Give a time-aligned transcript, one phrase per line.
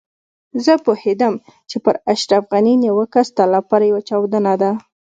[0.63, 1.33] زه پوهېدم
[1.69, 4.71] چې پر اشرف غني نيوکه ستا لپاره يوه چاودنه ده.